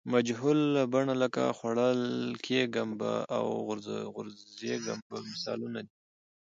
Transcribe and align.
مجهول 0.13 0.59
بڼه 0.93 1.13
لکه 1.23 1.43
خوړل 1.57 2.01
کیږم 2.45 2.89
به 2.99 3.11
او 3.35 3.45
غورځېږم 4.15 4.99
به 5.09 5.17
مثالونه 5.29 5.79
دي. 5.87 5.95